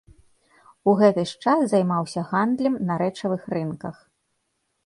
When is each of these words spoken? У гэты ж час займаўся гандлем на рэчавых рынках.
У 0.91 0.95
гэты 1.01 1.25
ж 1.31 1.35
час 1.43 1.59
займаўся 1.73 2.25
гандлем 2.31 2.81
на 2.89 2.99
рэчавых 3.05 3.41
рынках. 3.59 3.95